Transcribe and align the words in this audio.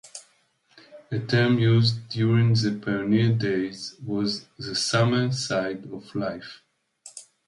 A 1.11 1.19
term 1.19 1.59
used 1.59 2.09
during 2.09 2.53
the 2.55 2.81
pioneer 2.83 3.33
days 3.33 3.97
was 4.03 4.47
the 4.57 4.73
summer 4.73 5.31
side 5.31 5.83
of 5.93 6.15
life. 6.15 6.63